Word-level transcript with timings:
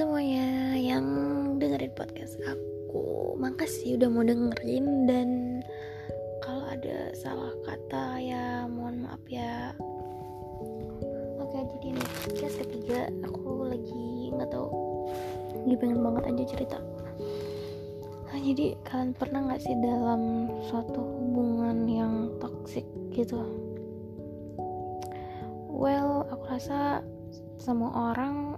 semuanya 0.00 0.80
yang 0.80 1.04
dengerin 1.60 1.92
podcast 1.92 2.40
aku. 2.48 3.36
Makasih 3.36 4.00
udah 4.00 4.08
mau 4.08 4.24
dengerin 4.24 5.04
dan 5.04 5.28
kalau 6.40 6.64
ada 6.72 7.12
salah 7.12 7.52
kata 7.68 8.16
ya 8.16 8.64
mohon 8.64 9.04
maaf 9.04 9.20
ya. 9.28 9.76
Oke 11.36 11.52
jadi 11.76 11.86
ini 11.92 12.00
podcast 12.00 12.64
ketiga. 12.64 13.12
Aku 13.28 13.68
lagi 13.68 14.32
nggak 14.32 14.48
tahu 14.48 14.72
lagi 15.68 15.76
pengen 15.76 16.00
banget 16.00 16.32
aja 16.32 16.44
cerita. 16.48 16.78
Nah, 18.24 18.40
Jadi 18.40 18.80
kalian 18.88 19.12
pernah 19.12 19.52
gak 19.52 19.60
sih 19.60 19.76
dalam 19.84 20.48
suatu 20.64 20.96
hubungan 20.96 21.84
yang 21.84 22.40
toxic 22.40 22.88
gitu? 23.12 23.36
Well 25.68 26.24
aku 26.32 26.56
rasa 26.56 27.04
semua 27.60 28.16
orang 28.16 28.56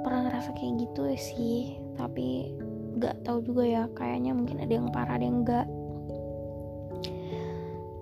pernah 0.00 0.30
ngerasa 0.30 0.56
kayak 0.56 0.86
gitu 0.86 1.02
sih 1.18 1.76
tapi 1.98 2.54
nggak 2.96 3.22
tahu 3.22 3.44
juga 3.44 3.64
ya 3.66 3.82
kayaknya 3.94 4.32
mungkin 4.34 4.62
ada 4.62 4.72
yang 4.72 4.88
parah 4.90 5.14
ada 5.18 5.24
yang 5.26 5.42
enggak 5.44 5.66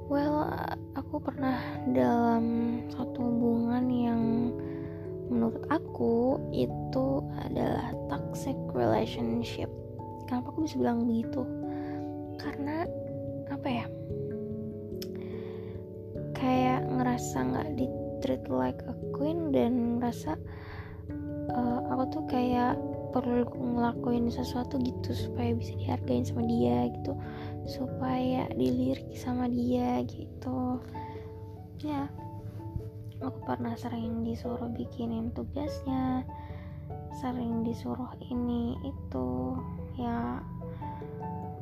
well 0.09 0.49
aku 0.97 1.21
pernah 1.21 1.59
dalam 1.93 2.45
satu 2.93 3.19
hubungan 3.21 3.85
yang 3.93 4.23
menurut 5.29 5.61
aku 5.69 6.41
itu 6.53 7.21
adalah 7.45 7.93
toxic 8.09 8.57
relationship. 8.73 9.69
Kenapa 10.27 10.53
aku 10.53 10.65
bisa 10.65 10.77
bilang 10.81 11.05
begitu? 11.05 11.45
Karena 12.41 12.89
apa 13.49 13.69
ya? 13.69 13.87
Kayak 16.37 16.89
ngerasa 16.89 17.37
nggak 17.45 17.69
di 17.77 17.87
treat 18.25 18.45
like 18.49 18.81
a 18.89 18.95
queen 19.13 19.53
dan 19.53 20.01
ngerasa 20.01 20.37
uh, 21.53 21.81
aku 21.93 22.05
tuh 22.13 22.25
kayak 22.29 22.77
perlu 23.09 23.49
ngelakuin 23.57 24.29
sesuatu 24.29 24.77
gitu 24.79 25.17
supaya 25.17 25.57
bisa 25.57 25.73
dihargain 25.81 26.25
sama 26.25 26.45
dia 26.45 26.93
gitu. 26.93 27.13
Supaya 27.65 28.49
dilirik 28.53 29.13
sama 29.17 29.49
dia 29.49 30.05
gitu. 30.05 30.81
Ya 31.81 32.09
aku 33.19 33.39
pernah 33.49 33.75
sering 33.75 34.23
disuruh 34.23 34.71
bikinin 34.71 35.35
tugasnya 35.35 36.23
sering 37.19 37.65
disuruh 37.67 38.13
ini 38.29 38.77
itu. 38.85 39.57
Ya 39.99 40.45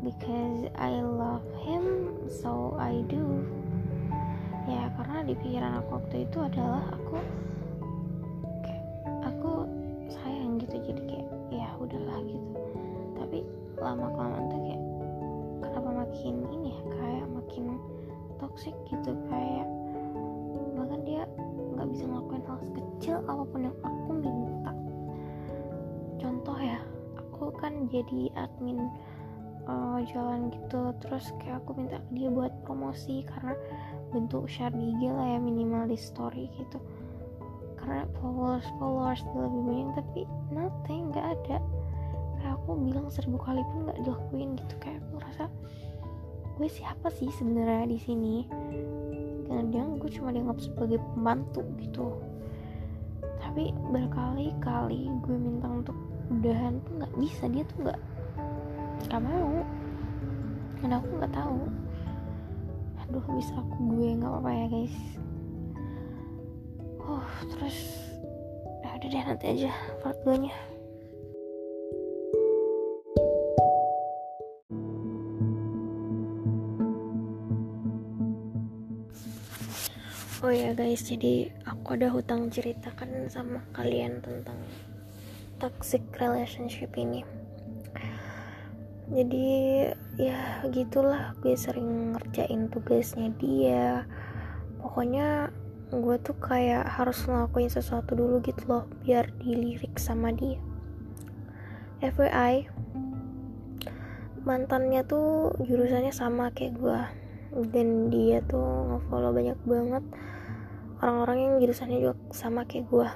because 0.04 0.68
I 0.76 1.00
love 1.02 1.46
him 1.62 2.14
so 2.28 2.74
I 2.76 3.02
do. 3.06 3.42
Ya 4.66 4.90
karena 4.98 5.22
di 5.22 5.34
pikiran 5.38 5.78
aku 5.78 6.02
waktu 6.02 6.26
itu 6.26 6.38
adalah 6.42 6.82
aku 6.90 7.22
lama 13.96 14.12
kelamaan 14.12 14.44
tuh 14.52 14.60
kayak 14.60 14.82
kenapa 15.64 15.90
makin 16.04 16.34
ini 16.52 16.68
ya 16.76 16.80
kayak 17.00 17.26
makin 17.32 17.64
toxic 18.36 18.76
gitu 18.92 19.16
kayak 19.32 19.68
bahkan 20.76 21.00
dia 21.08 21.22
nggak 21.72 21.88
bisa 21.92 22.04
ngelakuin 22.04 22.44
hal 22.44 22.60
kecil 22.76 23.16
apa 23.24 23.42
pun 23.48 23.60
yang 23.64 23.76
aku 23.80 24.10
minta. 24.20 24.72
Contoh 26.20 26.58
ya 26.60 26.80
aku 27.16 27.52
kan 27.56 27.88
jadi 27.88 28.28
admin 28.36 28.92
uh, 29.64 30.00
jalan 30.12 30.52
gitu 30.52 30.92
terus 31.00 31.32
kayak 31.40 31.64
aku 31.64 31.80
minta 31.80 31.96
dia 32.12 32.28
buat 32.28 32.52
promosi 32.68 33.24
karena 33.24 33.56
bentuk 34.12 34.44
share 34.44 34.72
di 34.76 34.92
IG 34.92 35.08
lah 35.08 35.36
ya 35.36 35.38
minimal 35.40 35.88
di 35.88 35.96
story 35.96 36.52
gitu. 36.60 36.76
Karena 37.80 38.04
followers 38.20 38.68
followers 38.76 39.24
lebih 39.32 39.62
banyak 39.64 39.88
tapi 39.96 40.20
nothing 40.52 41.12
nggak 41.12 41.26
ada 41.40 41.56
aku 42.54 42.78
bilang 42.78 43.10
seribu 43.10 43.40
kali 43.42 43.64
pun 43.72 43.90
nggak 43.90 43.98
dilakuin 44.04 44.54
gitu 44.54 44.74
kayak 44.78 45.02
aku 45.02 45.18
ngerasa 45.18 45.44
gue 46.56 46.68
siapa 46.72 47.12
sih 47.12 47.28
sebenarnya 47.36 47.84
di 47.84 47.98
sini? 48.00 48.34
Kadang 49.44 50.00
gue 50.00 50.08
cuma 50.08 50.32
dianggap 50.32 50.56
sebagai 50.56 50.96
pembantu 51.12 51.60
gitu. 51.76 52.16
Tapi 53.36 53.76
berkali-kali 53.92 55.12
gue 55.20 55.36
minta 55.36 55.68
untuk 55.68 55.96
udahan 56.32 56.80
tuh 56.88 56.92
nggak 56.96 57.14
bisa 57.20 57.44
dia 57.52 57.64
tuh 57.68 57.78
nggak 57.84 58.00
nggak 59.04 59.20
mau. 59.20 59.52
Dan 60.80 60.90
aku 60.96 61.08
nggak 61.20 61.34
tahu 61.36 61.60
aduh 63.06 63.22
bisa 63.38 63.52
aku 63.54 63.76
gue 63.92 64.08
nggak 64.16 64.30
apa-apa 64.32 64.50
ya 64.50 64.66
guys. 64.72 64.96
Oh 67.04 67.28
terus 67.52 67.78
ya 68.80 68.96
udah 68.96 69.08
deh 69.12 69.24
nanti 69.28 69.46
aja 69.46 69.70
part 70.00 70.18
2 70.24 70.42
nya 70.48 70.56
oh 80.44 80.52
ya 80.52 80.76
guys 80.76 81.00
jadi 81.00 81.48
aku 81.64 81.96
ada 81.96 82.12
hutang 82.12 82.52
ceritakan 82.52 83.32
sama 83.32 83.64
kalian 83.72 84.20
tentang 84.20 84.60
toxic 85.56 86.04
relationship 86.20 86.92
ini. 86.92 87.24
Jadi 89.08 89.48
ya 90.20 90.66
gitulah 90.68 91.32
gue 91.40 91.56
sering 91.56 92.12
ngerjain 92.12 92.68
tugasnya 92.68 93.32
dia. 93.40 94.04
Pokoknya 94.82 95.48
gue 95.88 96.16
tuh 96.20 96.36
kayak 96.36 96.84
harus 96.84 97.24
ngelakuin 97.24 97.72
sesuatu 97.72 98.12
dulu 98.12 98.42
gitu 98.44 98.60
loh 98.68 98.84
biar 99.06 99.32
dilirik 99.40 99.96
sama 99.96 100.36
dia. 100.36 100.60
FYI 102.04 102.68
mantannya 104.44 105.00
tuh 105.06 105.56
jurusannya 105.64 106.12
sama 106.12 106.52
kayak 106.52 106.76
gue. 106.76 107.00
Dan 107.72 108.12
dia 108.12 108.44
tuh 108.44 108.84
ngefollow 108.90 109.32
banyak 109.32 109.56
banget 109.64 110.04
orang-orang 111.04 111.38
yang 111.38 111.54
jurusannya 111.60 111.98
juga 112.00 112.14
sama 112.32 112.64
kayak 112.64 112.88
gue 112.88 113.08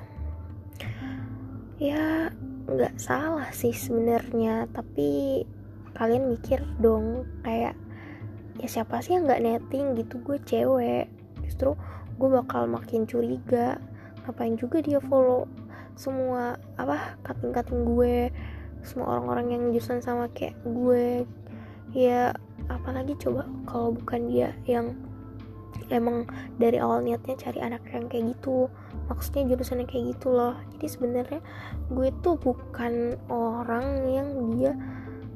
ya 1.81 2.29
nggak 2.69 3.01
salah 3.01 3.49
sih 3.57 3.73
sebenarnya 3.73 4.69
tapi 4.71 5.43
kalian 5.97 6.33
mikir 6.37 6.61
dong 6.79 7.25
kayak 7.43 7.75
ya 8.61 8.69
siapa 8.69 9.01
sih 9.01 9.17
yang 9.17 9.25
nggak 9.25 9.43
netting 9.43 9.97
gitu 9.97 10.21
gue 10.21 10.37
cewek. 10.45 11.09
Justru 11.41 11.73
gue 12.21 12.29
bakal 12.29 12.69
makin 12.69 13.09
curiga 13.09 13.81
ngapain 14.29 14.55
juga 14.61 14.85
dia 14.85 15.01
follow 15.01 15.49
semua 15.97 16.61
apa 16.77 17.17
kating-kating 17.25 17.89
gue 17.89 18.29
semua 18.85 19.17
orang-orang 19.17 19.47
yang 19.57 19.63
jurusan 19.73 20.05
sama 20.05 20.29
kayak 20.37 20.57
gue. 20.69 21.25
Ya 21.97 22.37
apalagi 22.69 23.17
coba 23.17 23.49
kalau 23.65 23.97
bukan 23.97 24.29
dia 24.29 24.53
yang 24.69 24.93
emang 25.91 26.27
dari 26.57 26.79
awal 26.79 27.03
niatnya 27.03 27.35
cari 27.37 27.59
anak 27.61 27.83
yang 27.91 28.07
kayak 28.07 28.39
gitu. 28.39 28.71
Maksudnya 29.11 29.55
jurusannya 29.55 29.87
kayak 29.91 30.17
gitu 30.17 30.29
loh. 30.31 30.55
Jadi 30.77 30.87
sebenarnya 30.87 31.41
gue 31.91 32.09
tuh 32.23 32.39
bukan 32.39 33.19
orang 33.29 33.87
yang 34.07 34.29
dia 34.55 34.73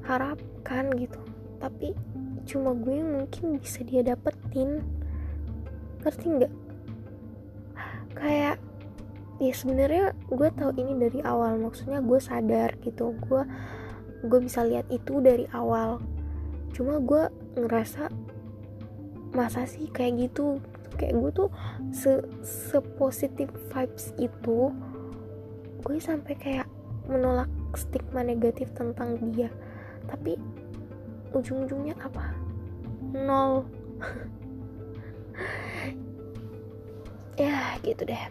harapkan 0.06 0.94
gitu. 0.94 1.19
Tapi 1.59 1.93
cuma 2.47 2.73
gue 2.77 3.03
mungkin 3.03 3.59
bisa 3.59 3.83
dia 3.83 4.06
dapetin. 4.06 4.84
Ngerti 6.06 6.27
nggak? 6.39 6.55
Kayak 8.15 8.56
ya 9.43 9.53
sebenarnya 9.53 10.15
gue 10.31 10.49
tahu 10.55 10.71
ini 10.78 10.93
dari 10.99 11.21
awal. 11.27 11.59
Maksudnya 11.59 11.99
gue 11.99 12.19
sadar 12.23 12.78
gitu. 12.87 13.17
Gue 13.27 13.43
gue 14.25 14.41
bisa 14.41 14.62
lihat 14.62 14.87
itu 14.89 15.19
dari 15.19 15.50
awal. 15.50 15.99
Cuma 16.71 17.03
gue 17.03 17.31
ngerasa 17.59 18.11
masa 19.35 19.67
sih 19.67 19.91
kayak 19.91 20.31
gitu? 20.31 20.63
Kayak 20.95 21.15
gue 21.19 21.31
tuh 21.35 21.49
se, 21.91 22.23
se 22.47 22.79
positif 22.97 23.51
vibes 23.75 24.15
itu 24.17 24.71
gue 25.85 25.99
sampai 26.01 26.35
kayak 26.39 26.69
menolak 27.11 27.51
stigma 27.75 28.23
negatif 28.23 28.71
tentang 28.73 29.19
dia. 29.35 29.51
Tapi 30.07 30.39
ujung-ujungnya 31.35 31.99
apa? 32.01 32.33
Nol. 33.13 33.67
Ya 37.35 37.75
gitu 37.83 38.07
deh. 38.07 38.31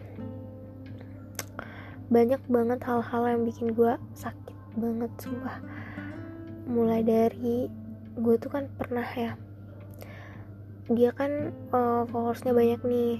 Banyak 2.08 2.40
banget 2.48 2.80
hal-hal 2.88 3.36
yang 3.36 3.44
bikin 3.44 3.76
gue 3.76 4.00
sakit 4.16 4.56
banget 4.80 5.12
sumpah. 5.20 5.60
Mulai 6.64 7.04
dari 7.04 7.68
gue 8.16 8.34
tuh 8.40 8.48
kan 8.48 8.64
pernah 8.80 9.04
ya 9.12 9.36
dia 10.92 11.10
kan 11.16 11.54
uh, 11.72 12.04
followersnya 12.08 12.52
banyak 12.52 12.80
nih. 12.84 13.14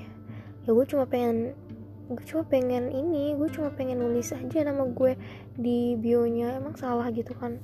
Ya 0.65 0.71
gue 0.73 0.87
cuma 0.89 1.09
pengen 1.09 1.57
gue 2.05 2.25
cuma 2.29 2.45
pengen 2.45 2.93
ini 2.93 3.33
gue 3.33 3.49
cuma 3.49 3.73
pengen 3.73 4.05
nulis 4.05 4.29
aja 4.37 4.61
nama 4.61 4.85
gue 4.85 5.17
di 5.57 5.97
bionya 5.97 6.61
emang 6.61 6.77
salah 6.77 7.09
gitu 7.09 7.33
kan. 7.33 7.57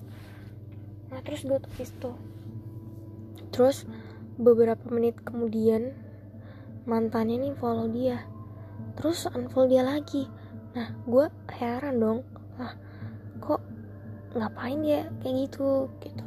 Nah 1.12 1.20
terus 1.20 1.44
gue 1.44 1.58
tulis 1.60 1.90
tuh. 2.00 2.16
Terus 3.52 3.84
beberapa 4.40 4.88
menit 4.88 5.20
kemudian 5.20 5.92
mantannya 6.88 7.36
nih 7.50 7.54
follow 7.60 7.90
dia. 7.92 8.24
Terus 8.96 9.28
unfollow 9.28 9.68
dia 9.68 9.84
lagi. 9.84 10.24
Nah 10.72 10.96
gue 11.04 11.28
heran 11.52 12.00
dong. 12.00 12.20
Lah 12.56 12.72
ngapain 14.30 14.78
dia 14.78 15.10
kayak 15.22 15.50
gitu 15.50 15.90
gitu 15.98 16.22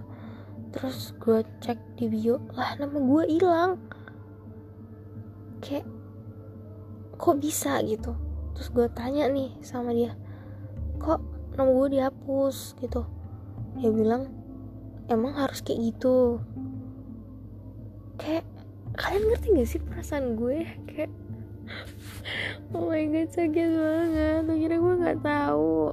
terus 0.73 1.13
gue 1.21 1.45
cek 1.61 1.77
di 1.95 2.09
bio 2.09 2.41
lah 2.57 2.73
nama 2.81 2.97
gue 2.97 3.23
hilang. 3.29 3.77
Kayak 5.61 5.87
kok 7.15 7.37
bisa 7.39 7.79
gitu? 7.85 8.17
Terus 8.57 8.67
gue 8.73 8.87
tanya 8.91 9.29
nih 9.29 9.53
sama 9.61 9.93
dia 9.93 10.17
kok 10.99 11.21
nama 11.55 11.69
gue 11.69 11.87
dihapus? 11.99 12.75
Gitu. 12.81 13.01
Dia 13.77 13.89
bilang 13.93 14.33
emang 15.07 15.37
harus 15.37 15.61
kayak 15.61 15.93
gitu. 15.93 16.41
Kayak 18.17 18.45
kalian 18.97 19.23
ngerti 19.29 19.47
gak 19.53 19.69
sih 19.69 19.81
perasaan 19.81 20.35
gue? 20.39 20.65
Kayak 20.89 21.11
oh 22.73 22.89
my 22.89 23.03
god 23.11 23.29
sakit 23.31 23.69
banget. 23.73 24.43
Akhirnya 24.47 24.79
gue 24.79 24.93
nggak 25.03 25.19
tahu. 25.23 25.91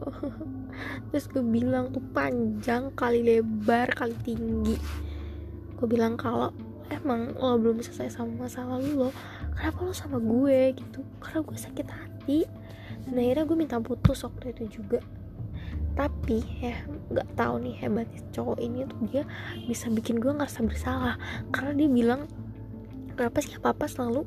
Terus 1.11 1.27
gue 1.31 1.45
bilang 1.45 1.91
tuh 1.91 2.03
panjang 2.15 2.91
kali 2.95 3.21
lebar 3.23 3.91
kali 3.95 4.15
tinggi. 4.23 4.77
Gue 5.77 5.87
bilang 5.87 6.15
kalau 6.15 6.55
emang 6.91 7.35
lo 7.39 7.59
belum 7.59 7.79
selesai 7.83 8.19
sama 8.19 8.47
masalah 8.47 8.83
lo 8.83 9.15
kenapa 9.55 9.79
lo 9.87 9.93
sama 9.95 10.19
gue 10.19 10.75
gitu? 10.79 11.05
Karena 11.19 11.41
gue 11.45 11.59
sakit 11.59 11.87
hati. 11.91 12.41
Dan 13.07 13.15
akhirnya 13.19 13.45
gue 13.47 13.57
minta 13.59 13.77
putus 13.83 14.23
waktu 14.25 14.55
itu 14.55 14.83
juga. 14.83 15.03
Tapi 15.99 16.39
ya 16.63 16.81
nggak 17.11 17.29
tahu 17.35 17.55
nih 17.67 17.75
hebatnya 17.83 18.21
cowok 18.31 18.59
ini 18.63 18.87
tuh 18.87 19.01
dia 19.11 19.23
bisa 19.67 19.91
bikin 19.91 20.23
gue 20.23 20.31
ngerasa 20.31 20.63
bersalah. 20.65 21.19
Karena 21.51 21.75
dia 21.75 21.89
bilang 21.91 22.31
kenapa 23.19 23.45
sih 23.45 23.59
apa 23.61 23.77
apa 23.77 23.85
selalu 23.85 24.25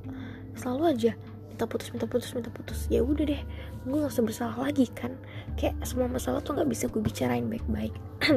selalu 0.53 0.83
aja 0.93 1.13
minta 1.53 1.69
putus 1.69 1.93
minta 1.93 2.09
putus 2.09 2.33
minta 2.33 2.49
putus. 2.49 2.89
Ya 2.89 3.05
udah 3.05 3.29
deh 3.29 3.41
gue 3.85 3.97
gak 4.01 4.09
usah 4.09 4.25
bersalah 4.25 4.57
lagi 4.57 4.89
kan. 4.89 5.13
Kayak 5.53 5.77
semua 5.85 6.09
masalah 6.09 6.41
tuh 6.41 6.57
nggak 6.57 6.69
bisa 6.73 6.89
gue 6.89 6.97
bicarain 6.97 7.45
baik-baik. 7.45 7.93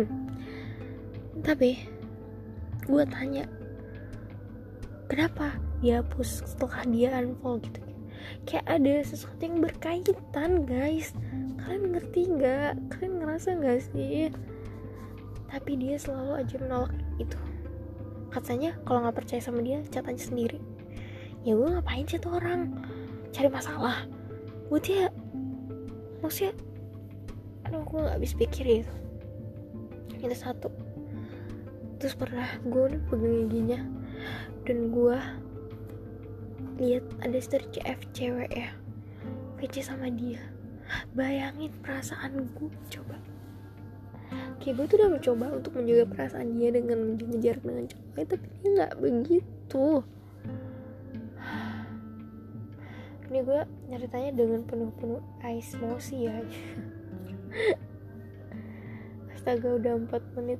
Tapi 1.48 1.70
gue 2.84 3.02
tanya 3.08 3.48
kenapa 5.08 5.56
dia 5.80 6.04
hapus 6.04 6.44
setelah 6.44 6.84
dia 6.84 7.16
unfollow? 7.16 7.64
Gitu 7.64 7.86
kayak 8.46 8.66
ada 8.66 8.94
sesuatu 9.06 9.40
yang 9.42 9.58
berkaitan 9.62 10.66
guys. 10.66 11.14
Kalian 11.62 11.94
ngerti 11.94 12.20
nggak? 12.30 12.72
Kalian 12.94 13.14
ngerasa 13.22 13.48
nggak 13.58 13.80
sih? 13.90 14.30
Tapi 15.46 15.72
dia 15.78 15.96
selalu 15.96 16.42
aja 16.42 16.56
menolak 16.58 16.94
itu. 17.22 17.38
Katanya 18.30 18.76
kalau 18.84 19.06
nggak 19.06 19.16
percaya 19.16 19.40
sama 19.40 19.62
dia 19.62 19.80
cat 19.88 20.06
aja 20.06 20.20
sendiri. 20.20 20.60
Ya 21.46 21.54
gue 21.54 21.68
ngapain 21.70 22.06
sih 22.10 22.18
tuh 22.18 22.34
orang 22.34 22.74
cari 23.36 23.52
masalah. 23.52 24.08
Buat 24.72 24.82
dia 24.88 25.12
maksudnya 26.24 26.56
aduh 27.68 27.84
gue 27.84 27.98
nggak 28.00 28.16
habis 28.16 28.32
pikir 28.32 28.64
itu 28.82 28.94
itu 30.16 30.32
satu 30.32 30.72
terus 32.00 32.16
pernah 32.16 32.46
gue 32.64 32.96
nih 32.96 33.02
pegang 33.10 33.36
giginya 33.46 33.80
dan 34.64 34.88
gue 34.90 35.18
lihat 36.80 37.04
ada 37.20 37.36
story 37.36 37.68
CF 37.76 38.00
cewek 38.16 38.50
ya 38.50 38.72
VC 39.60 39.84
sama 39.84 40.08
dia. 40.08 40.40
Bayangin 41.12 41.74
perasaan 41.82 42.48
gue 42.56 42.72
coba 42.88 43.20
kayak 44.60 44.82
gue 44.82 44.86
tuh 44.88 44.96
udah 44.98 45.10
mencoba 45.14 45.46
untuk 45.54 45.72
menjaga 45.78 46.04
perasaan 46.10 46.58
dia 46.58 46.74
dengan 46.74 46.98
menjaga 47.14 47.36
jarak 47.38 47.62
dengan 47.62 47.84
cowoknya 47.86 48.26
tapi 48.26 48.46
dia 48.50 48.68
nggak 48.74 48.94
begitu 48.98 49.84
ini 53.26 53.42
gue 53.42 53.60
ceritanya 53.90 54.30
dengan 54.34 54.62
penuh-penuh 54.62 55.22
ais 55.42 55.74
emosi 55.74 56.16
ya 56.30 56.36
astaga 59.46 59.78
udah 59.78 59.94
4 60.10 60.36
menit. 60.42 60.58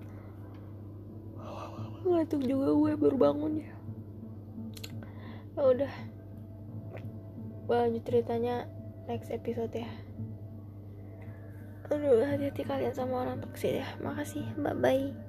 Ngantuk 2.07 2.39
juga 2.47 2.71
gue 2.71 2.93
baru 2.95 3.17
bangun 3.19 3.53
ya. 3.59 3.75
Ya 5.59 5.63
udah. 5.75 5.93
Lanjut 7.67 8.07
ceritanya 8.07 8.71
next 9.11 9.35
episode 9.35 9.75
ya. 9.75 9.91
Aduh 11.91 12.23
hati-hati 12.23 12.63
kalian 12.63 12.95
sama 12.95 13.27
orang 13.27 13.43
toksik 13.43 13.83
ya. 13.83 13.87
Makasih 13.99 14.47
bye 14.55 14.71
bye 14.71 15.26